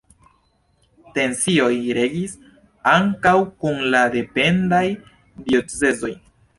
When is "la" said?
3.93-4.05